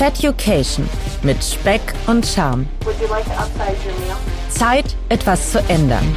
[0.00, 0.88] Feducation
[1.22, 2.66] mit Speck und Charme.
[3.10, 3.26] Like?
[4.48, 6.16] Zeit, etwas zu ändern.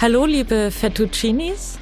[0.00, 1.78] Hallo, liebe Fettuccinis,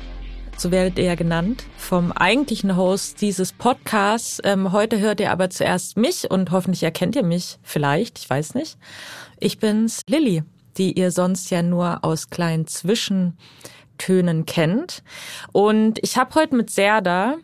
[0.59, 4.43] so werdet ihr ja genannt, vom eigentlichen Host dieses Podcasts.
[4.45, 8.55] Ähm, heute hört ihr aber zuerst mich und hoffentlich erkennt ihr mich vielleicht, ich weiß
[8.55, 8.77] nicht.
[9.41, 10.43] Ich bin's, Lilly,
[10.77, 12.67] die ihr sonst ja nur aus kleinen
[13.99, 15.03] Zwischentönen kennt.
[15.53, 17.37] Und ich habe heute mit Serda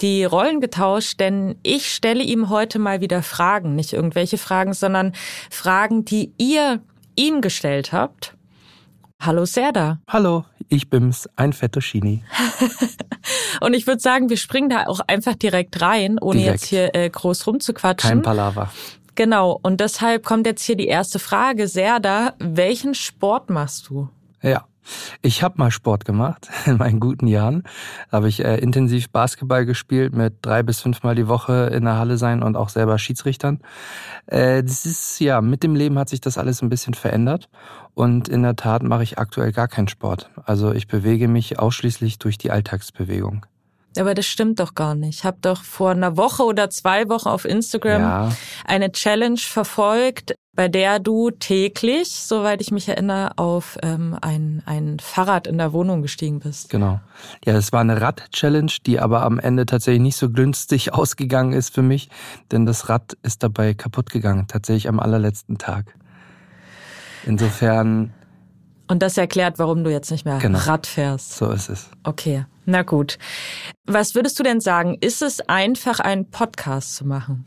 [0.00, 5.12] die Rollen getauscht, denn ich stelle ihm heute mal wieder Fragen, nicht irgendwelche Fragen, sondern
[5.50, 6.80] Fragen, die ihr
[7.16, 8.34] ihm gestellt habt.
[9.20, 9.98] Hallo Serda.
[10.06, 12.22] Hallo, ich bin's, ein Fettuccini.
[13.60, 16.60] Und ich würde sagen, wir springen da auch einfach direkt rein, ohne Direkt.
[16.60, 18.08] jetzt hier äh, groß rumzuquatschen.
[18.08, 18.70] Kein Palaver.
[19.16, 21.66] Genau, und deshalb kommt jetzt hier die erste Frage.
[21.66, 24.08] Serda, welchen Sport machst du?
[24.42, 24.68] Ja.
[25.22, 27.64] Ich habe mal Sport gemacht in meinen guten Jahren.
[28.10, 32.18] Habe ich äh, intensiv Basketball gespielt, mit drei bis fünfmal die Woche in der Halle
[32.18, 33.60] sein und auch selber Schiedsrichtern.
[34.26, 37.48] Äh, das ist ja mit dem Leben hat sich das alles ein bisschen verändert
[37.94, 40.30] und in der Tat mache ich aktuell gar keinen Sport.
[40.44, 43.46] Also ich bewege mich ausschließlich durch die Alltagsbewegung.
[43.98, 45.18] Aber das stimmt doch gar nicht.
[45.20, 48.32] Ich habe doch vor einer Woche oder zwei Wochen auf Instagram Ja.
[48.64, 54.98] eine Challenge verfolgt, bei der du täglich, soweit ich mich erinnere, auf ähm, ein, ein
[54.98, 56.68] Fahrrad in der Wohnung gestiegen bist.
[56.70, 57.00] Genau.
[57.44, 61.72] Ja, das war eine Rad-Challenge, die aber am Ende tatsächlich nicht so günstig ausgegangen ist
[61.74, 62.08] für mich,
[62.50, 65.94] denn das Rad ist dabei kaputt gegangen, tatsächlich am allerletzten Tag.
[67.24, 68.12] Insofern,
[68.88, 70.58] Und das erklärt, warum du jetzt nicht mehr Genau.
[70.58, 71.36] Rad fährst.
[71.36, 71.88] so ist es.
[72.04, 73.18] Okay, na gut.
[73.86, 74.96] Was würdest du denn sagen?
[75.00, 77.44] Ist es einfach, einen Podcast zu machen?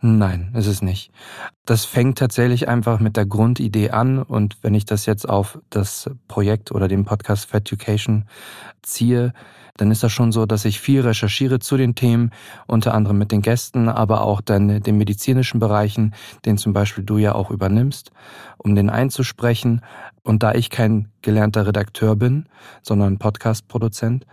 [0.00, 1.10] Nein, ist es nicht.
[1.66, 6.08] Das fängt tatsächlich einfach mit der Grundidee an und wenn ich das jetzt auf das
[6.28, 8.24] Projekt oder den Podcast Feducation
[8.82, 9.32] ziehe,
[9.76, 12.30] dann ist das schon so, dass ich viel recherchiere zu den Themen,
[12.66, 17.18] unter anderem mit den Gästen, aber auch dann den medizinischen Bereichen, den zum Beispiel du
[17.18, 18.10] ja auch übernimmst,
[18.56, 19.82] um den einzusprechen.
[20.28, 22.44] Und da ich kein gelernter Redakteur bin,
[22.82, 24.26] sondern Podcast-Produzent,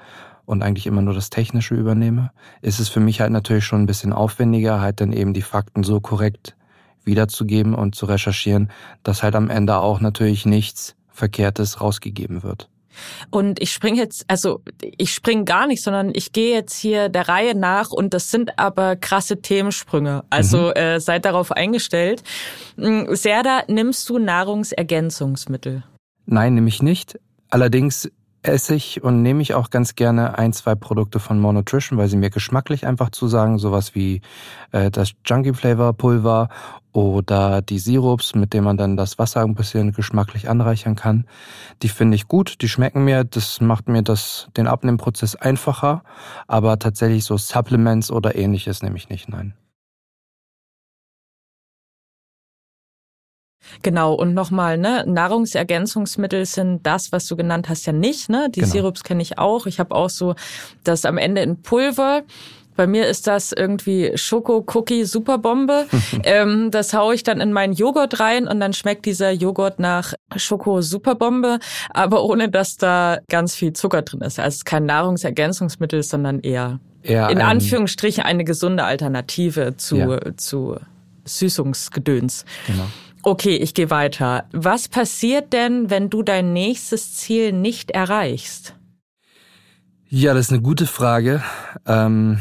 [0.46, 3.86] und eigentlich immer nur das Technische übernehme, ist es für mich halt natürlich schon ein
[3.88, 6.58] bisschen aufwendiger, halt dann eben die Fakten so korrekt
[7.06, 8.70] wiederzugeben und zu recherchieren,
[9.04, 12.70] dass halt am Ende auch natürlich nichts Verkehrtes rausgegeben wird.
[13.30, 17.28] Und ich springe jetzt, also ich springe gar nicht, sondern ich gehe jetzt hier der
[17.28, 20.24] Reihe nach und das sind aber krasse Themensprünge.
[20.30, 22.24] Also äh, seid darauf eingestellt.
[22.78, 25.84] Mm, Serda, nimmst du Nahrungsergänzungsmittel?
[26.26, 27.20] Nein, nämlich nicht.
[27.50, 28.10] Allerdings
[28.48, 32.08] esse ich und nehme ich auch ganz gerne ein, zwei Produkte von More Nutrition, weil
[32.08, 34.22] sie mir geschmacklich einfach zusagen, sowas wie
[34.72, 36.50] äh, das Junkie Flavor Pulver
[36.92, 41.26] oder die Sirups, mit denen man dann das Wasser ein bisschen geschmacklich anreichern kann.
[41.82, 46.04] Die finde ich gut, die schmecken mir, das macht mir das den Abnehmprozess einfacher,
[46.48, 49.54] aber tatsächlich so Supplements oder ähnliches nehme ich nicht, nein.
[53.82, 58.50] Genau, und nochmal, ne, Nahrungsergänzungsmittel sind das, was du genannt hast, ja nicht, ne?
[58.50, 58.72] Die Genau.
[58.72, 59.66] Sirups kenne ich auch.
[59.66, 60.36] Ich habe auch so
[60.84, 62.24] das am Ende in Pulver.
[62.78, 65.86] Bei mir ist das irgendwie Schoko-Cookie Superbombe.
[66.26, 70.14] ähm, das hau ich dann in meinen Joghurt rein und dann schmeckt dieser Joghurt nach
[70.36, 71.60] Schoko Superbombe,
[71.92, 74.40] aber ohne dass da ganz viel Zucker drin ist.
[74.40, 79.96] Also es ist kein Nahrungsergänzungsmittel, sondern eher Eher in ein- Anführungsstrichen eine gesunde Alternative zu,
[79.98, 80.20] Ja.
[80.36, 80.76] zu
[81.24, 82.46] Süßungsgedöns.
[82.68, 82.86] Genau.
[83.28, 84.46] Okay, ich gehe weiter.
[84.52, 88.76] Was passiert denn, wenn du dein nächstes Ziel nicht erreichst?
[90.08, 91.42] Ja, das ist eine gute Frage.
[91.88, 92.40] Ähm,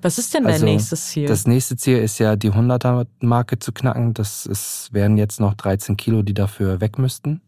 [0.00, 1.28] Was ist denn dein Also, nächstes Ziel?
[1.28, 4.14] Das nächste Ziel ist ja, die 100er-Marke zu knacken.
[4.14, 7.40] Das ist, wären jetzt noch 13 Kilo, die dafür weg müssten.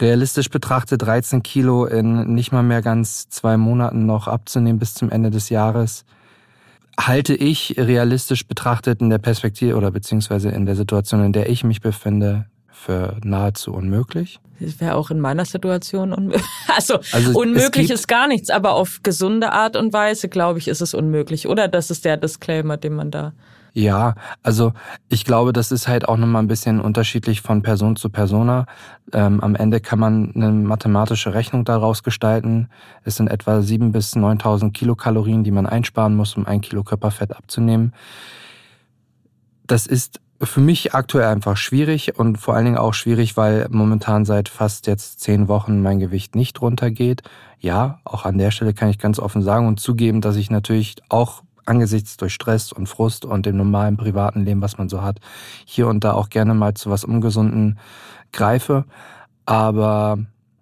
[0.00, 5.10] Realistisch betrachtet 13 Kilo in nicht mal mehr ganz zwei Monaten noch abzunehmen bis zum
[5.10, 6.06] Ende des Jahres,
[6.98, 11.64] halte ich realistisch betrachtet in der Perspektive oder beziehungsweise in der Situation, in der ich
[11.64, 14.40] mich befinde, für nahezu unmöglich.
[14.60, 16.44] Das wäre auch in meiner Situation unmöglich.
[16.76, 20.80] Also, Also unmöglich ist gar nichts, aber auf gesunde Art und Weise, glaube ich, ist
[20.80, 21.48] es unmöglich.
[21.48, 23.32] Oder das ist der Disclaimer, den man da.
[23.78, 24.72] Ja, also
[25.08, 28.66] ich glaube, das ist halt auch nochmal ein bisschen unterschiedlich von Person zu Persona.
[29.12, 32.70] Ähm, am Ende kann man eine mathematische Rechnung daraus gestalten.
[33.04, 37.36] Es sind etwa 7.000 bis 9.000 Kilokalorien, die man einsparen muss, um ein Kilo Körperfett
[37.36, 37.92] abzunehmen.
[39.68, 44.24] Das ist für mich aktuell einfach schwierig und vor allen Dingen auch schwierig, weil momentan
[44.24, 47.22] seit fast jetzt zehn Wochen mein Gewicht nicht runtergeht.
[47.60, 50.96] Ja, auch an der Stelle kann ich ganz offen sagen und zugeben, dass ich natürlich
[51.08, 55.20] auch angesichts durch Stress und Frust und dem normalen privaten Leben, was man so hat,
[55.64, 57.78] hier und da auch gerne mal zu was Ungesunden
[58.32, 58.84] greife.
[59.46, 60.18] Aber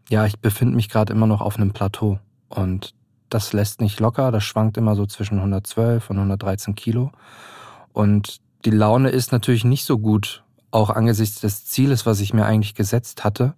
[0.08, 2.19] ja, ich befinde mich gerade immer noch auf einem Plateau
[2.49, 2.94] und
[3.31, 4.31] das lässt nicht locker.
[4.31, 7.11] Das schwankt immer so zwischen 112 und 113 Kilo.
[7.93, 12.44] Und die Laune ist natürlich nicht so gut, auch angesichts des Zieles, was ich mir
[12.44, 13.55] eigentlich gesetzt hatte,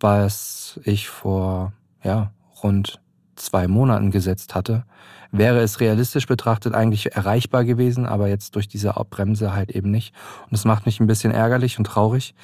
[0.00, 1.72] was ich vor
[2.02, 2.32] ja,
[2.62, 3.00] rund
[3.36, 4.84] zwei Monaten gesetzt hatte,
[5.32, 10.14] wäre es realistisch betrachtet eigentlich erreichbar gewesen, aber jetzt durch diese Bremse halt eben nicht.
[10.44, 12.34] Und das macht mich ein bisschen ärgerlich und traurig,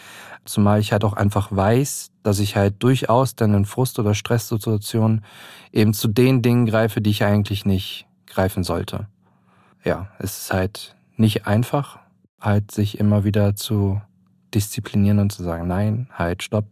[0.45, 5.25] zumal ich halt auch einfach weiß, dass ich halt durchaus dann in Frust- oder Stresssituationen
[5.73, 9.07] eben zu den Dingen greife, die ich eigentlich nicht greifen sollte.
[9.85, 11.99] Ja, es ist halt nicht einfach,
[12.41, 14.01] halt sich immer wieder zu
[14.55, 16.67] disziplinieren und zu sagen, nein, halt, stopp,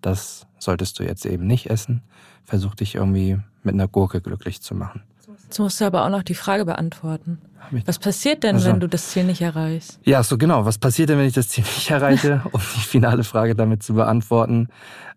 [0.00, 2.02] das solltest du jetzt eben nicht essen.
[2.44, 5.02] Versuch dich irgendwie mit einer Gurke glücklich zu machen.
[5.44, 7.38] Jetzt musst du aber auch noch die Frage beantworten.
[7.86, 9.98] Was passiert denn, also, wenn du das Ziel nicht erreichst?
[10.04, 10.64] Ja, so genau.
[10.64, 12.42] Was passiert denn, wenn ich das Ziel nicht erreiche?
[12.52, 14.68] um die finale Frage damit zu beantworten.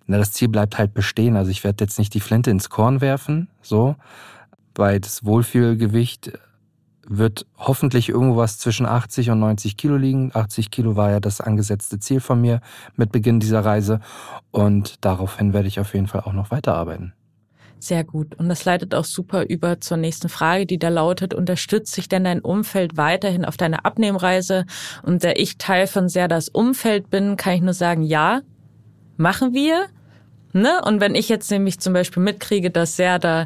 [0.08, 1.36] Na, das Ziel bleibt halt bestehen.
[1.36, 3.96] Also ich werde jetzt nicht die Flinte ins Korn werfen, so,
[4.76, 6.34] weil das Wohlfühlgewicht
[7.08, 10.32] wird hoffentlich irgendwas zwischen 80 und 90 Kilo liegen.
[10.34, 12.62] 80 Kilo war ja das angesetzte Ziel von mir
[12.96, 14.00] mit Beginn dieser Reise.
[14.52, 17.14] Und daraufhin werde ich auf jeden Fall auch noch weiterarbeiten.
[17.86, 18.34] Sehr gut.
[18.40, 22.24] Und das leitet auch super über zur nächsten Frage, die da lautet, unterstützt sich denn
[22.24, 24.66] dein Umfeld weiterhin auf deiner Abnehmreise?
[25.04, 28.42] Und da ich Teil von sehr das Umfeld bin, kann ich nur sagen, ja,
[29.18, 29.86] machen wir.
[30.52, 30.82] Ne?
[30.84, 33.46] Und wenn ich jetzt nämlich zum Beispiel mitkriege, dass sehr da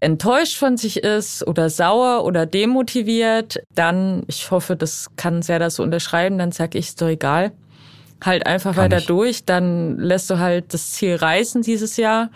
[0.00, 5.76] enttäuscht von sich ist oder sauer oder demotiviert, dann, ich hoffe, das kann sehr das
[5.76, 7.52] so unterschreiben, dann sag ich, ist doch egal.
[8.20, 9.06] Halt einfach kann weiter ich.
[9.06, 12.30] durch, dann lässt du halt das Ziel reißen dieses Jahr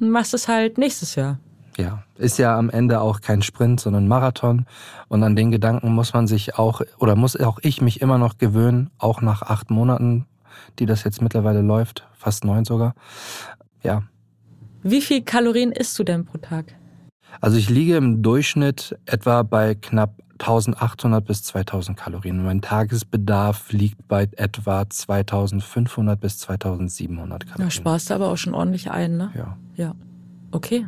[0.00, 1.38] und machst es halt nächstes Jahr.
[1.76, 4.66] Ja, ist ja am Ende auch kein Sprint, sondern Marathon.
[5.06, 8.36] Und an den Gedanken muss man sich auch, oder muss auch ich mich immer noch
[8.38, 10.26] gewöhnen, auch nach acht Monaten,
[10.80, 12.94] die das jetzt mittlerweile läuft, fast neun sogar.
[13.84, 14.02] Ja.
[14.82, 16.74] Wie viel Kalorien isst du denn pro Tag?
[17.40, 22.44] Also ich liege im Durchschnitt etwa bei knapp 1800 bis 2000 Kalorien.
[22.44, 27.66] Mein Tagesbedarf liegt bei etwa 2500 bis 2700 Kalorien.
[27.66, 29.30] Da sparst du aber auch schon ordentlich ein, ne?
[29.34, 29.56] Ja.
[29.74, 29.94] Ja.
[30.50, 30.86] Okay.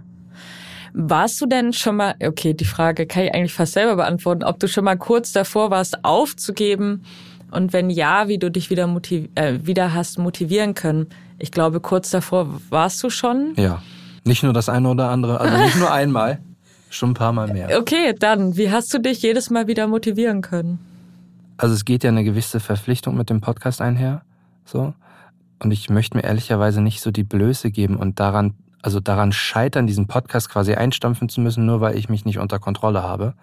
[0.93, 4.59] Warst du denn schon mal, okay, die Frage kann ich eigentlich fast selber beantworten, ob
[4.59, 7.05] du schon mal kurz davor warst, aufzugeben
[7.51, 11.09] und wenn ja, wie du dich wieder, motiv äh, wieder hast motivieren können?
[11.39, 13.55] Ich glaube, kurz davor warst du schon.
[13.57, 13.83] Ja.
[14.25, 16.41] Nicht nur das eine oder andere, also nicht nur einmal,
[16.91, 17.79] schon ein paar Mal mehr.
[17.79, 20.79] Okay, dann, wie hast du dich jedes Mal wieder motivieren können?
[21.57, 24.23] Also es geht ja eine gewisse Verpflichtung mit dem Podcast einher,
[24.65, 24.95] so.
[25.63, 29.87] Und ich möchte mir ehrlicherweise nicht so die Blöße geben und daran, also daran scheitern,
[29.87, 33.35] diesen Podcast quasi einstampfen zu müssen, nur weil ich mich nicht unter Kontrolle habe.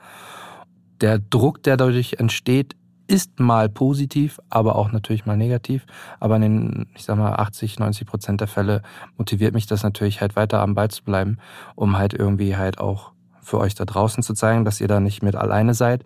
[0.99, 2.75] Der Druck, der dadurch entsteht,
[3.07, 5.85] ist mal positiv, aber auch natürlich mal negativ.
[6.19, 8.81] Aber in den, ich sag mal, 80, 90 Prozent der Fälle
[9.17, 11.37] motiviert mich das natürlich halt weiter am Ball zu bleiben,
[11.75, 13.11] um halt irgendwie halt auch
[13.47, 16.03] für euch da draußen zu zeigen, dass ihr da nicht mit alleine seid,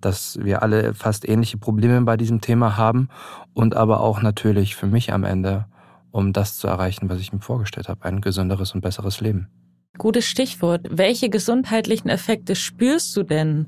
[0.00, 3.08] dass wir alle fast ähnliche Probleme bei diesem Thema haben
[3.54, 5.66] und aber auch natürlich für mich am Ende,
[6.10, 9.48] um das zu erreichen, was ich mir vorgestellt habe, ein gesünderes und besseres Leben.
[9.98, 10.86] Gutes Stichwort.
[10.90, 13.66] Welche gesundheitlichen Effekte spürst du denn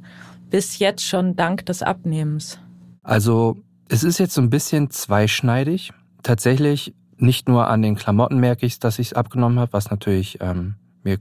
[0.50, 2.58] bis jetzt schon dank des Abnehmens?
[3.02, 3.56] Also
[3.88, 5.92] es ist jetzt so ein bisschen zweischneidig.
[6.22, 10.38] Tatsächlich nicht nur an den Klamotten merke ich, dass ich es abgenommen habe, was natürlich
[10.40, 10.74] ähm,
[11.04, 11.16] mir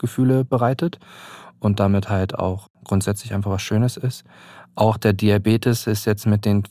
[0.00, 0.98] Glücksgefühle bereitet
[1.58, 4.24] und damit halt auch grundsätzlich einfach was Schönes ist.
[4.74, 6.64] Auch der Diabetes ist jetzt mit den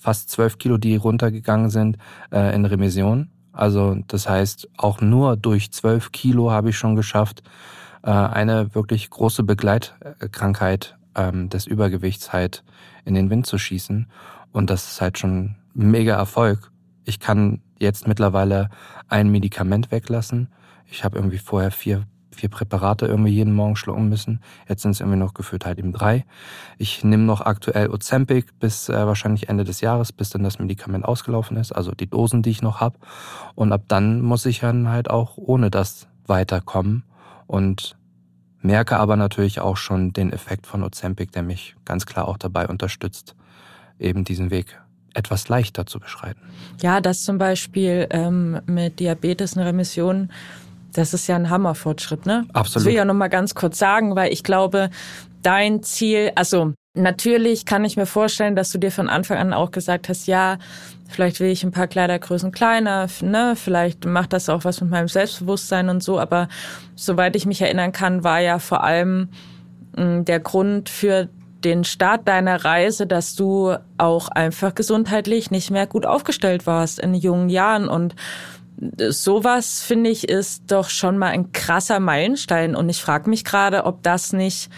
[0.00, 1.98] fast zwölf Kilo, die runtergegangen sind,
[2.32, 3.30] äh, in Remission.
[3.52, 7.42] Also das heißt, auch nur durch zwölf Kilo habe ich schon geschafft,
[8.02, 12.64] äh, eine wirklich große Begleitkrankheit ähm, des Übergewichts halt
[13.04, 14.08] in den Wind zu schießen.
[14.50, 16.72] Und das ist halt schon mega Erfolg.
[17.04, 18.70] Ich kann jetzt mittlerweile
[19.08, 20.48] ein Medikament weglassen.
[20.86, 24.40] Ich habe irgendwie vorher vier, vier Präparate irgendwie jeden Morgen schlucken müssen.
[24.68, 26.24] Jetzt sind es irgendwie noch gefühlt halt eben drei.
[26.78, 31.04] Ich nehme noch aktuell Ozempic bis äh, wahrscheinlich Ende des Jahres, bis dann das Medikament
[31.04, 32.98] ausgelaufen ist, also die Dosen, die ich noch habe.
[33.54, 37.04] Und ab dann muss ich dann halt auch ohne das weiterkommen.
[37.46, 37.96] Und
[38.64, 42.66] merke aber natürlich auch schon den Effekt von Ozempic, der mich ganz klar auch dabei
[42.66, 43.36] unterstützt,
[43.98, 44.80] eben diesen Weg
[45.12, 46.40] etwas leichter zu beschreiten.
[46.80, 50.30] Ja, das zum Beispiel ähm, mit Diabetes eine Remission,
[50.94, 52.46] das ist ja ein Hammerfortschritt, ne?
[52.52, 52.76] Absolut.
[52.76, 54.90] Das will ich ja noch mal ganz kurz sagen, weil ich glaube,
[55.42, 59.70] dein Ziel, also natürlich kann ich mir vorstellen, dass du dir von Anfang an auch
[59.70, 60.58] gesagt hast, ja,
[61.08, 63.54] vielleicht will ich ein paar Kleidergrößen kleiner, ne?
[63.56, 66.48] Vielleicht macht das auch was mit meinem Selbstbewusstsein und so, aber
[66.94, 69.28] soweit ich mich erinnern kann, war ja vor allem
[69.96, 71.28] mh, mm, der Grund für
[71.64, 77.14] den Start deiner Reise, dass du auch einfach gesundheitlich nicht mehr gut aufgestellt warst in
[77.14, 78.14] jungen Jahren und
[79.08, 82.74] sowas finde ich ist doch schon mal ein krasser Meilenstein.
[82.74, 84.70] Und ich frage mich gerade, ob das nicht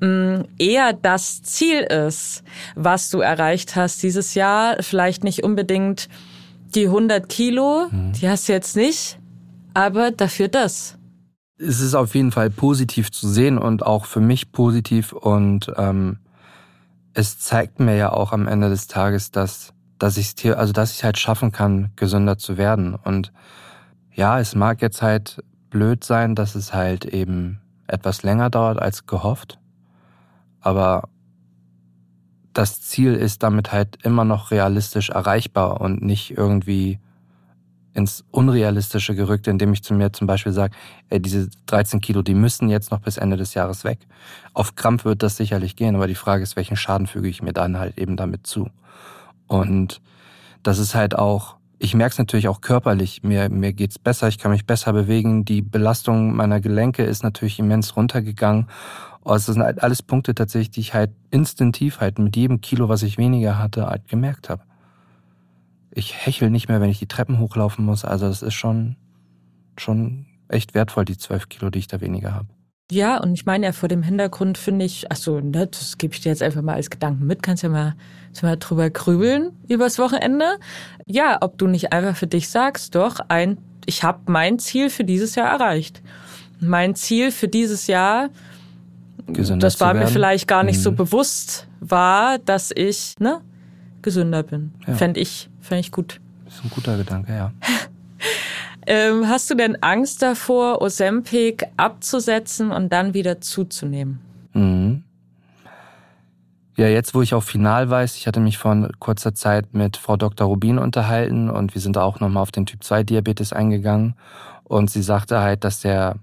[0.00, 2.42] mm, eher das Ziel ist,
[2.74, 6.08] was du erreicht hast dieses Jahr, vielleicht nicht unbedingt
[6.74, 8.12] die 100 Kilo, mhm.
[8.12, 9.18] die hast du jetzt nicht,
[9.74, 10.96] aber dafür das.
[11.56, 15.12] Es ist auf jeden Fall positiv zu sehen und auch für mich positiv.
[15.12, 16.18] Und ähm,
[17.12, 20.92] es zeigt mir ja auch am Ende des Tages, dass, dass ich es also dass
[20.92, 22.94] ich halt schaffen kann, gesünder zu werden.
[22.94, 23.32] Und
[24.12, 29.06] ja, es mag jetzt halt blöd sein, dass es halt eben etwas länger dauert als
[29.06, 29.58] gehofft.
[30.60, 31.08] Aber
[32.52, 37.00] das Ziel ist damit halt immer noch realistisch erreichbar und nicht irgendwie
[37.92, 40.74] ins Unrealistische gerückt, indem ich zu mir zum Beispiel sage,
[41.10, 44.00] ey, diese 13 Kilo, die müssen jetzt noch bis Ende des Jahres weg.
[44.52, 47.52] Auf Krampf wird das sicherlich gehen, aber die Frage ist, welchen Schaden füge ich mir
[47.52, 48.68] dann halt eben damit zu?
[49.60, 50.00] Und
[50.62, 54.38] das ist halt auch, ich merke es natürlich auch körperlich, mir, mir geht's besser, ich
[54.38, 58.68] kann mich besser bewegen, die Belastung meiner Gelenke ist natürlich immens runtergegangen.
[59.24, 63.02] Es sind halt alles Punkte tatsächlich, die ich halt instinktiv halt mit jedem Kilo, was
[63.02, 64.62] ich weniger hatte, halt gemerkt habe
[65.94, 68.04] ich hechel nicht mehr, wenn ich die Treppen hochlaufen muss.
[68.04, 68.96] Also das ist schon,
[69.78, 72.48] schon echt wertvoll, die zwölf Kilo, die ich da weniger habe.
[72.90, 76.14] Ja, und ich meine ja vor dem Hintergrund finde ich, ach so, ne, das gebe
[76.14, 77.94] ich dir jetzt einfach mal als Gedanken mit, kannst ja mal,
[78.42, 80.58] mal drüber grübeln übers Wochenende.
[81.06, 85.04] Ja, ob du nicht einfach für dich sagst, doch, ein, ich habe mein Ziel für
[85.04, 86.02] dieses Jahr erreicht.
[86.60, 88.28] Mein Ziel für dieses Jahr,
[89.26, 90.82] Gesünder das war mir vielleicht gar nicht mhm.
[90.82, 93.40] so bewusst, war, dass ich, ne,
[94.02, 94.74] gesünder bin.
[94.86, 94.94] Ja.
[94.94, 96.20] Fände ich, fänd ich gut.
[96.44, 97.52] Das ist ein guter Gedanke, ja.
[98.86, 104.20] ähm, hast du denn Angst davor, Ozempic abzusetzen und dann wieder zuzunehmen?
[104.52, 105.04] Mhm.
[106.76, 110.16] Ja, jetzt, wo ich auch final weiß, ich hatte mich vor kurzer Zeit mit Frau
[110.16, 110.48] Dr.
[110.48, 114.14] Rubin unterhalten und wir sind auch nochmal auf den Typ 2 Diabetes eingegangen
[114.64, 116.16] und sie sagte halt, dass der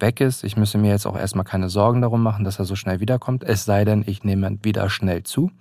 [0.00, 0.42] weg ist.
[0.42, 3.44] Ich müsse mir jetzt auch erstmal keine Sorgen darum machen, dass er so schnell wiederkommt.
[3.44, 5.52] Es sei denn, ich nehme wieder schnell zu.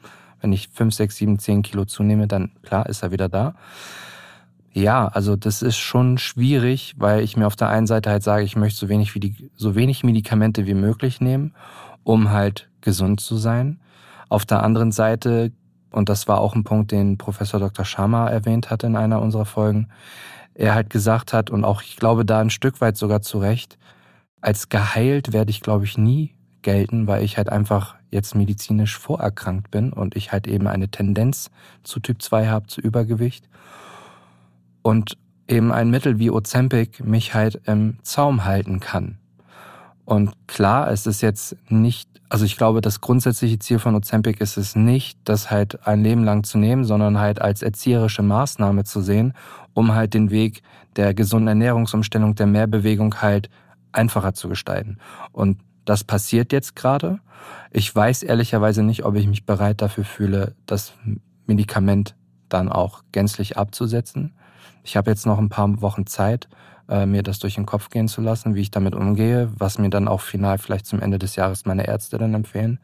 [0.41, 3.53] Wenn ich 5, 6, 7, 10 Kilo zunehme, dann klar ist er wieder da.
[4.73, 8.43] Ja, also das ist schon schwierig, weil ich mir auf der einen Seite halt sage,
[8.43, 11.53] ich möchte so wenig, wie die, so wenig Medikamente wie möglich nehmen,
[12.03, 13.81] um halt gesund zu sein.
[14.29, 15.51] Auf der anderen Seite,
[15.91, 17.83] und das war auch ein Punkt, den Professor Dr.
[17.83, 19.89] Sharma erwähnt hatte in einer unserer Folgen,
[20.53, 23.77] er halt gesagt hat, und auch ich glaube da ein Stück weit sogar zu Recht,
[24.39, 29.69] als geheilt werde ich, glaube ich, nie gelten, weil ich halt einfach jetzt medizinisch vorerkrankt
[29.69, 31.51] bin und ich halt eben eine Tendenz
[31.83, 33.49] zu Typ 2 habe, zu Übergewicht.
[34.81, 39.17] Und eben ein Mittel wie Ozempic mich halt im Zaum halten kann.
[40.05, 44.57] Und klar, es ist jetzt nicht, also ich glaube, das grundsätzliche Ziel von Ozempic ist
[44.57, 49.01] es nicht, das halt ein Leben lang zu nehmen, sondern halt als erzieherische Maßnahme zu
[49.01, 49.33] sehen,
[49.73, 50.63] um halt den Weg
[50.95, 53.49] der gesunden Ernährungsumstellung, der Mehrbewegung halt
[53.91, 54.97] einfacher zu gestalten.
[55.31, 57.19] Und das passiert jetzt gerade.
[57.71, 60.93] Ich weiß ehrlicherweise nicht, ob ich mich bereit dafür fühle, das
[61.45, 62.15] Medikament
[62.49, 64.33] dann auch gänzlich abzusetzen.
[64.83, 66.47] Ich habe jetzt noch ein paar Wochen Zeit,
[66.89, 69.89] äh, mir das durch den Kopf gehen zu lassen, wie ich damit umgehe, was mir
[69.89, 72.79] dann auch final vielleicht zum Ende des Jahres meine Ärzte dann empfehlen.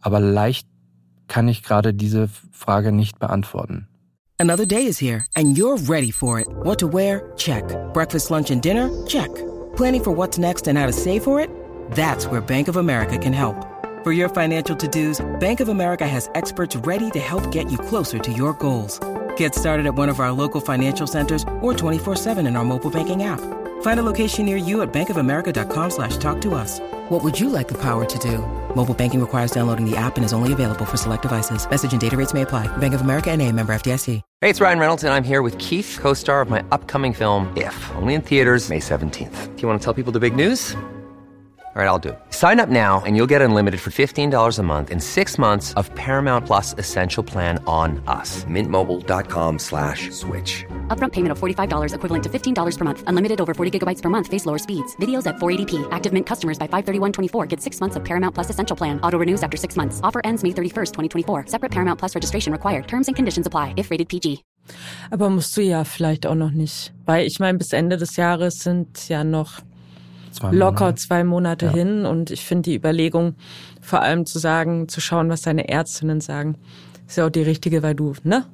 [0.00, 0.68] Aber leicht
[1.28, 3.88] kann ich gerade diese Frage nicht beantworten.
[4.38, 6.46] Another day is here and you're ready for it.
[6.62, 7.32] What to wear?
[7.36, 7.64] Check.
[7.92, 8.90] Breakfast, lunch and dinner?
[9.06, 9.30] Check.
[9.76, 11.48] Planning for what's next and how to save for it?
[11.92, 13.56] That's where Bank of America can help.
[14.02, 18.18] For your financial to-dos, Bank of America has experts ready to help get you closer
[18.18, 19.00] to your goals.
[19.36, 23.22] Get started at one of our local financial centers or 24-7 in our mobile banking
[23.22, 23.40] app.
[23.82, 26.80] Find a location near you at bankofamerica.com slash talk to us.
[27.08, 28.38] What would you like the power to do?
[28.74, 31.68] Mobile banking requires downloading the app and is only available for select devices.
[31.68, 32.66] Message and data rates may apply.
[32.76, 34.20] Bank of America and a member FDIC.
[34.40, 37.90] Hey, it's Ryan Reynolds and I'm here with Keith, co-star of my upcoming film, If,
[37.96, 39.56] only in theaters May 17th.
[39.56, 40.76] Do you want to tell people the big news?
[41.76, 42.18] All right, I'll do it.
[42.30, 45.92] Sign up now and you'll get unlimited for $15 a month in six months of
[45.96, 48.44] Paramount Plus Essential Plan on us.
[48.44, 50.64] Mintmobile.com slash switch.
[50.86, 53.02] Upfront payment of $45 equivalent to $15 per month.
[53.08, 54.28] Unlimited over 40 gigabytes per month.
[54.28, 54.94] Face lower speeds.
[55.02, 55.88] Videos at 480p.
[55.90, 59.00] Active Mint customers by 531.24 get six months of Paramount Plus Essential Plan.
[59.00, 59.98] Auto renews after six months.
[60.04, 60.92] Offer ends May 31st,
[61.26, 61.46] 2024.
[61.48, 62.86] Separate Paramount Plus registration required.
[62.86, 64.44] Terms and conditions apply if rated PG.
[65.10, 66.92] Aber musst du ja vielleicht auch noch nicht.
[67.04, 69.60] Weil ich meine, bis Ende des Jahres sind ja noch
[70.34, 70.94] Zwei locker Monate.
[71.00, 71.72] zwei Monate Ja.
[71.72, 72.06] hin.
[72.06, 73.34] Und ich finde die Überlegung,
[73.80, 76.56] vor allem zu sagen, zu schauen, was deine Ärztinnen sagen,
[77.06, 78.44] ist ja auch die richtige, weil du, ne?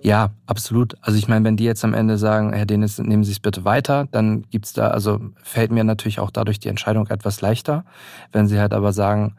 [0.00, 0.94] Ja, absolut.
[1.02, 3.64] Also ich meine, wenn die jetzt am Ende sagen, Herr Denis, nehmen Sie es bitte
[3.64, 7.84] weiter, dann gibt's da, also fällt mir natürlich auch dadurch die Entscheidung etwas leichter.
[8.32, 9.34] Wenn Sie halt aber sagen,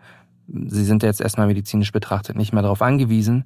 [0.47, 3.45] Sie sind jetzt erstmal medizinisch betrachtet nicht mehr darauf angewiesen,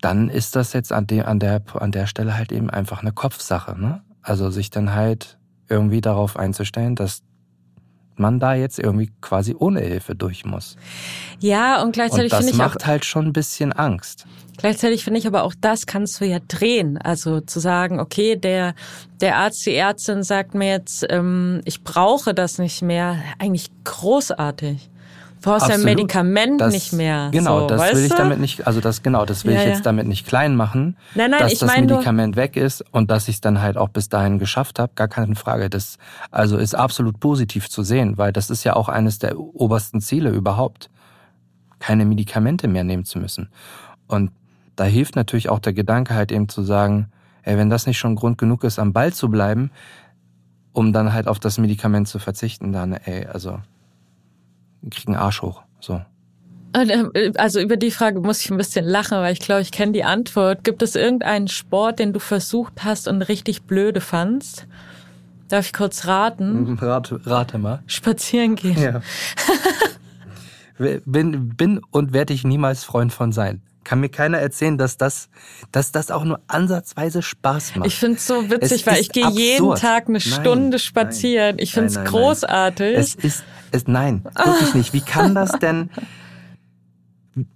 [0.00, 3.12] dann ist das jetzt an der, an der, an der Stelle halt eben einfach eine
[3.12, 3.80] Kopfsache.
[3.80, 4.02] Ne?
[4.20, 5.38] Also sich dann halt
[5.72, 7.22] irgendwie darauf einzustellen, dass
[8.16, 10.76] man da jetzt irgendwie quasi ohne Hilfe durch muss.
[11.40, 14.26] Ja, und gleichzeitig das finde ich auch, macht halt schon ein bisschen Angst.
[14.58, 16.98] Gleichzeitig finde ich aber auch das kannst du ja drehen.
[16.98, 18.74] Also zu sagen, okay, der,
[19.20, 23.22] der Arzt, die Ärztin sagt mir jetzt, ähm, ich brauche das nicht mehr.
[23.38, 24.90] Eigentlich großartig.
[25.42, 25.84] Du brauchst dein Absolut.
[25.96, 27.28] Medikament Das- nicht mehr.
[27.32, 28.16] Genau, so, das will ich du?
[28.16, 29.72] damit nicht, also das genau, das will Ja, ich ja.
[29.72, 32.84] jetzt damit nicht klein machen, Nein, nein, dass ich das meine nur- Medikament weg ist
[32.92, 35.68] und dass ich es dann halt auch bis dahin geschafft habe, gar keine Frage.
[35.68, 35.98] Das
[36.30, 40.30] also ist absolut positiv zu sehen, weil das ist ja auch eines der obersten Ziele
[40.30, 40.90] überhaupt,
[41.80, 43.48] keine Medikamente mehr nehmen zu müssen.
[44.06, 44.30] Und
[44.76, 47.08] da hilft natürlich auch der Gedanke halt eben zu sagen,
[47.42, 49.72] ey, wenn das nicht schon Grund genug ist, am Ball zu bleiben,
[50.72, 53.58] um dann halt auf das Medikament zu verzichten, dann ey, also
[54.82, 56.00] ich krieg einen Arsch hoch, so.
[56.74, 59.92] Ähm, Also über die Frage muss ich ein bisschen lachen, weil ich glaube, ich kenne
[59.92, 60.64] die Antwort.
[60.64, 64.66] Gibt es irgendeinen Sport, den du versucht hast und richtig blöde fandst?
[65.48, 66.78] Darf ich kurz raten?
[66.80, 67.82] Rate, rate mal.
[67.86, 68.80] Spazieren gehen.
[68.80, 69.02] Ja.
[71.04, 73.60] bin, bin und werde ich niemals Freund von sein.
[73.84, 75.28] Kann mir keiner erzählen, dass das,
[75.72, 77.86] dass das auch nur ansatzweise Spaß macht.
[77.86, 79.74] Ich finde es so witzig, Es weil ich gehe jeden.
[79.74, 81.56] Tag eine Nein, Stunde nein, spazieren.
[81.58, 82.96] ich finde es nein, nein, großartig.
[82.96, 84.92] Es ist, es, nein, wirklich nicht.
[84.92, 85.90] Wie kann das denn,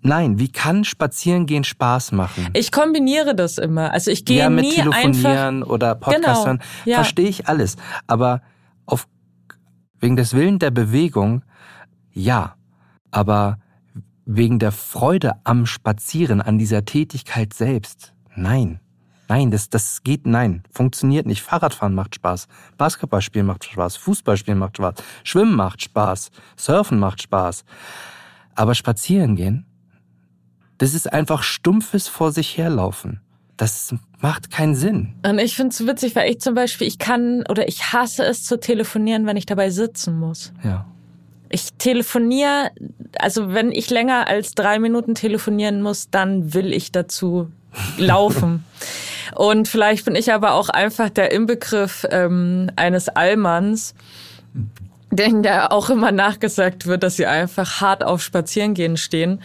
[0.00, 2.48] nein, wie kann Spazierengehen Spaß machen?
[2.54, 3.92] ich kombiniere das immer.
[3.92, 5.00] Also ich gehe ja, mit nie einfach.
[5.02, 6.96] Telefonieren oder Podcast Genau, hören, ja.
[6.96, 7.76] verstehe ich alles.
[8.06, 8.42] Aber
[8.86, 9.06] auf,
[10.00, 11.42] wegen des Willen der Bewegung,
[12.12, 12.56] ja.
[13.10, 13.58] Aber
[14.26, 18.80] wegen der Freude am Spazieren, an dieser Tätigkeit selbst, nein.
[19.28, 21.42] Nein, das, das geht, nein, funktioniert nicht.
[21.42, 22.46] Fahrradfahren macht Spaß,
[22.78, 27.64] Basketballspielen macht Spaß, Fußballspielen macht Spaß, Schwimmen macht Spaß, Surfen macht Spaß.
[28.54, 29.66] Aber spazieren gehen,
[30.78, 33.20] das ist einfach stumpfes vor sich herlaufen.
[33.56, 35.14] Das macht keinen Sinn.
[35.26, 38.44] Und ich finde es witzig, weil ich zum Beispiel, ich kann oder ich hasse es
[38.44, 40.52] zu telefonieren, wenn ich dabei sitzen muss.
[40.62, 40.86] Ja.
[41.56, 42.70] Ich telefoniere,
[43.18, 47.50] also wenn ich länger als drei Minuten telefonieren muss, dann will ich dazu
[47.96, 48.62] laufen.
[49.34, 53.94] Und vielleicht bin ich aber auch einfach der Inbegriff ähm, eines Allmanns,
[55.10, 59.40] denen da auch immer nachgesagt wird, dass sie einfach hart auf Spazierengehen stehen.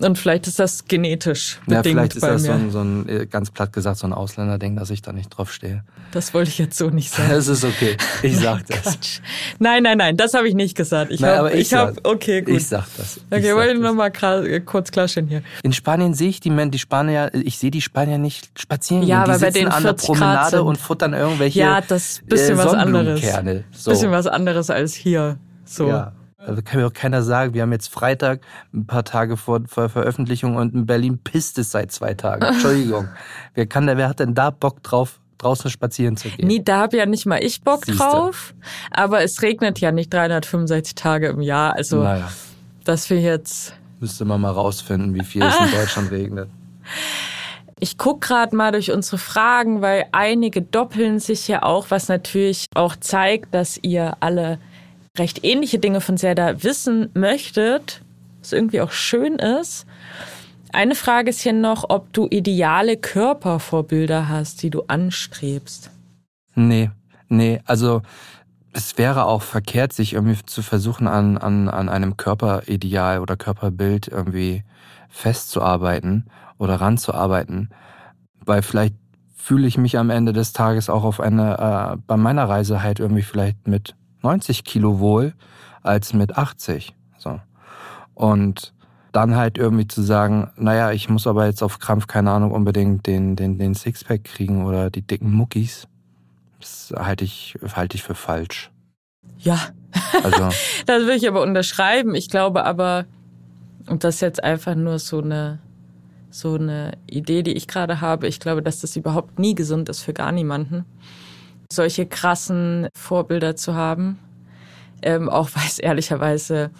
[0.00, 3.08] Und vielleicht ist das genetisch Ja, bedingt vielleicht ist bei das so ein, so ein,
[3.08, 5.82] äh, ganz platt gesagt, so ein Ausländerding, dass ich da nicht drauf stehe.
[6.12, 7.28] Das wollte ich jetzt so nicht sagen.
[7.38, 7.96] Das ist okay.
[8.22, 8.82] Ich sag das.
[8.82, 9.20] Quatsch.
[9.58, 11.10] Nein, nein, nein, das habe ich nicht gesagt.
[11.10, 12.54] Ich habe, ich ich habe, okay, gut.
[12.56, 13.16] Ich sag das.
[13.16, 13.82] Ich okay, sag wollte ich das.
[13.90, 15.42] noch mal gra- kurz klarstellen hier.
[15.62, 19.24] In Spanien sehe ich die, die Spanier, ich sehe die Spanier nicht spazieren Ja, gehen.
[19.24, 22.26] Die weil bei sitzen an der 40 Grad Promenade und futtern irgendwelche Ja, das ist
[22.28, 23.20] bisschen äh, was anderes.
[23.72, 23.90] So.
[23.90, 25.38] Bisschen was anderes als hier.
[25.64, 25.88] So.
[25.88, 26.12] Ja.
[26.48, 28.40] Also kann mir auch keiner sagen, wir haben jetzt Freitag,
[28.72, 32.42] ein paar Tage vor, vor Veröffentlichung und in Berlin pisst es seit zwei Tagen.
[32.54, 33.08] Entschuldigung.
[33.54, 36.46] wer, kann, wer hat denn da Bock drauf, draußen spazieren zu gehen?
[36.46, 38.02] Nee, da hab ja nicht mal ich Bock Siehste.
[38.02, 38.54] drauf.
[38.90, 41.74] Aber es regnet ja nicht 365 Tage im Jahr.
[41.74, 42.30] Also, Naja,
[42.84, 46.48] dass wir jetzt müsste man mal rausfinden, wie viel es in Deutschland regnet.
[47.80, 52.66] Ich guck gerade mal durch unsere Fragen, weil einige doppeln sich ja auch, was natürlich
[52.74, 54.58] auch zeigt, dass ihr alle
[55.18, 58.02] recht ähnliche Dinge von Zelda wissen möchtet,
[58.40, 59.86] was irgendwie auch schön ist.
[60.72, 65.90] Eine Frage ist hier noch, ob du ideale Körpervorbilder hast, die du anstrebst.
[66.54, 66.90] Nee,
[67.28, 68.02] nee, also
[68.72, 74.08] es wäre auch verkehrt, sich irgendwie zu versuchen, an, an, an einem Körperideal oder Körperbild
[74.08, 74.62] irgendwie
[75.08, 76.26] festzuarbeiten
[76.58, 77.70] oder ranzuarbeiten,
[78.44, 78.94] weil vielleicht
[79.34, 83.00] fühle ich mich am Ende des Tages auch auf eine, äh, bei meiner Reise halt
[83.00, 85.34] irgendwie vielleicht mit 90 Kilo wohl
[85.82, 86.94] als mit 80.
[87.18, 87.40] So.
[88.14, 88.72] Und
[89.12, 93.06] dann halt irgendwie zu sagen, naja, ich muss aber jetzt auf Krampf, keine Ahnung, unbedingt
[93.06, 95.88] den, den, den Sixpack kriegen oder die dicken Muckis.
[96.60, 98.70] Das halte ich, halte ich für falsch.
[99.38, 99.58] Ja,
[100.22, 100.48] Also,
[100.86, 102.14] Das würde ich aber unterschreiben.
[102.14, 103.06] Ich glaube aber,
[103.88, 105.60] und das ist jetzt einfach nur so eine,
[106.30, 110.02] so eine Idee, die ich gerade habe, ich glaube, dass das überhaupt nie gesund ist
[110.02, 110.84] für gar niemanden,
[111.70, 114.18] solche krassen Vorbilder zu haben.
[115.02, 116.70] Ähm, auch weil es ehrlicherweise,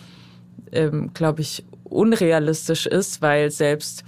[0.73, 4.05] ähm, glaube ich, unrealistisch ist, weil selbst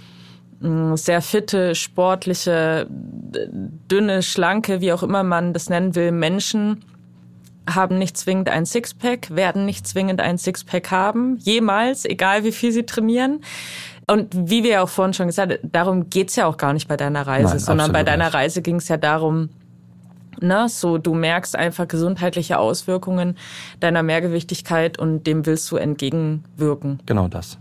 [0.59, 6.83] mh, sehr fitte, sportliche, dünne, schlanke, wie auch immer man das nennen will, Menschen
[7.69, 12.71] haben nicht zwingend ein Sixpack, werden nicht zwingend ein Sixpack haben, jemals, egal wie viel
[12.71, 13.41] sie trainieren.
[14.07, 16.87] Und wie wir ja auch vorhin schon gesagt haben, darum geht's ja auch gar nicht
[16.87, 18.33] bei deiner Reise, Nein, sondern bei deiner nicht.
[18.33, 19.49] Reise ging's ja darum,
[20.41, 23.37] ne, so du merkst einfach gesundheitliche Auswirkungen
[23.79, 26.99] deiner Mehrgewichtigkeit und dem willst du entgegenwirken.
[27.05, 27.57] genau das.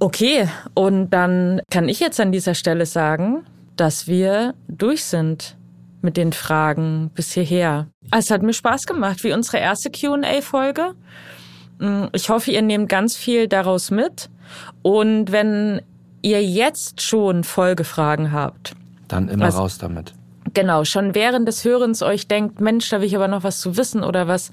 [0.00, 3.44] Okay, und dann kann ich jetzt an dieser Stelle sagen,
[3.76, 5.56] dass wir durch sind
[6.02, 7.88] mit den Fragen bis hierher.
[8.12, 10.94] Es hat mir Spaß gemacht, wie unsere erste QA-Folge.
[12.12, 14.30] Ich hoffe, ihr nehmt ganz viel daraus mit.
[14.82, 15.82] Und wenn
[16.22, 18.74] ihr jetzt schon Folgefragen habt,
[19.08, 20.12] Dann immer Was- raus damit.
[20.58, 23.76] Genau, schon während des Hörens euch denkt, Mensch, da will ich aber noch was zu
[23.76, 24.50] wissen oder was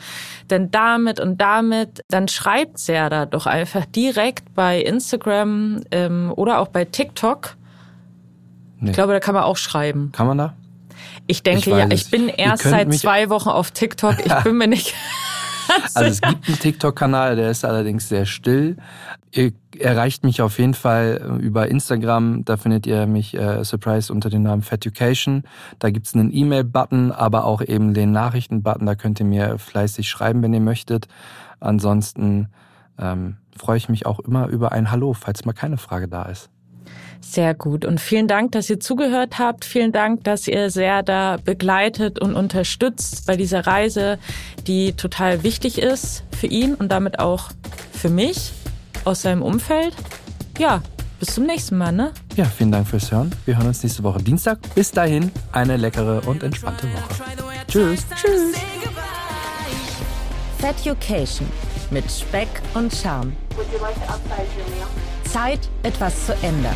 [0.52, 6.68] denn damit und damit, dann schreibt Serda doch einfach direkt bei Instagram ähm, oder auch
[6.68, 7.56] bei TikTok.
[8.80, 8.92] Nee.
[8.92, 10.12] Ich glaube, da kann man auch schreiben.
[10.12, 10.54] Kann man da?
[11.26, 12.02] Ich denke Ich ja, es.
[12.02, 14.24] ich bin erst seit zwei Wochen auf TikTok.
[14.24, 14.94] Ich bin mir nicht.
[15.96, 18.78] Also es gibt einen TikTok-Kanal, der ist allerdings sehr still.
[19.36, 22.46] Ihr erreicht mich auf jeden Fall äh, über Instagram.
[22.46, 25.44] Da findet ihr mich äh, Surprise unter dem Namen Feducation.
[25.80, 28.86] Da gibt's einen E-Mail-Button, aber auch eben den Nachrichten-Button.
[28.86, 31.10] Da könnt ihr mir fleißig schreiben, wenn ihr möchtet.
[31.60, 32.48] Ansonsten
[32.98, 36.50] ähm, freue ich mich auch immer über ein Hallo, falls mal keine Frage da ist.
[37.20, 37.84] Sehr gut.
[37.84, 39.66] Und vielen Dank, dass ihr zugehört habt.
[39.66, 44.18] Vielen Dank, dass ihr Serda begleitet und unterstützt bei dieser Reise,
[44.66, 47.50] die total wichtig ist für ihn und damit auch
[47.92, 48.54] für mich
[49.06, 49.96] aus seinem Umfeld.
[50.58, 50.82] Ja,
[51.20, 52.12] bis zum nächsten Mal, ne?
[52.36, 53.32] Ja, vielen Dank fürs Hören.
[53.46, 54.60] Wir hören uns nächste Woche Dienstag.
[54.76, 57.24] Bis dahin eine leckere und entspannte Woche.
[57.68, 58.06] Tschüss.
[58.16, 58.56] Tschüss.
[60.58, 61.48] Feducation
[61.92, 63.34] mit Speck und Charme.
[63.56, 64.88] Would you like to upsize your meal?
[65.32, 66.76] Zeit, etwas zu ändern.